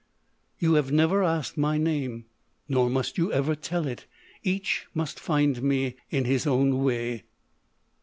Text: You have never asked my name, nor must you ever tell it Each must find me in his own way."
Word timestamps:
You 0.57 0.73
have 0.73 0.91
never 0.91 1.21
asked 1.23 1.59
my 1.59 1.77
name, 1.77 2.25
nor 2.67 2.89
must 2.89 3.19
you 3.19 3.31
ever 3.31 3.53
tell 3.53 3.85
it 3.85 4.07
Each 4.41 4.87
must 4.95 5.19
find 5.19 5.61
me 5.61 5.93
in 6.09 6.25
his 6.25 6.47
own 6.47 6.83
way." 6.83 7.25